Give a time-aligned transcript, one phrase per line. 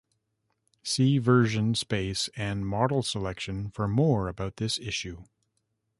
[0.81, 5.25] See Version space and Model selection for more about this issue.